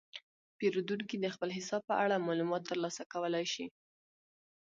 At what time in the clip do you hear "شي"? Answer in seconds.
3.53-3.65